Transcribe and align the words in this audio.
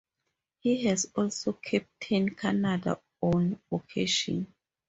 He 0.61 0.83
has 0.85 1.05
also 1.15 1.53
captained 1.53 2.35
Canada 2.35 2.99
on 3.21 3.61
occasion. 3.71 4.51